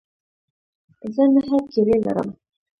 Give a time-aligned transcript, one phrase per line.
[1.13, 2.29] زه نهه کیلې لرم.